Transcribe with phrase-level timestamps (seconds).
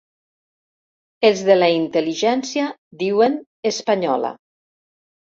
[1.29, 2.73] Els de la intel·ligència,
[3.05, 3.39] diuen,
[3.75, 4.37] espanyola.